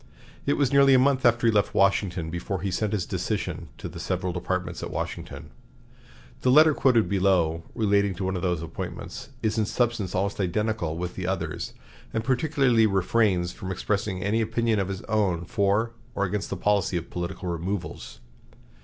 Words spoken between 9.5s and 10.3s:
in substance